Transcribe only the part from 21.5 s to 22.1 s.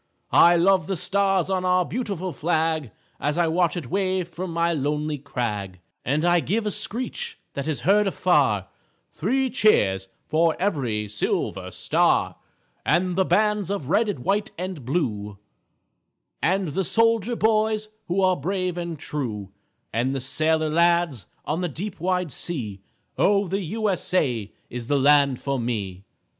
the deep